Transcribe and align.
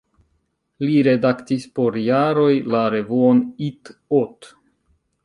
Li 0.85 0.93
redaktis 1.07 1.67
por 1.79 1.99
jaroj 2.05 2.49
la 2.77 2.81
revuon 2.97 3.43
"Itt-Ott". 3.67 4.51